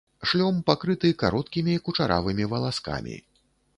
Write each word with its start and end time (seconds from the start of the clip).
Шлём 0.29 0.55
пакрыты 0.69 1.11
кароткімі 1.23 1.75
кучаравымі 1.89 2.49
валаскамі. 2.55 3.15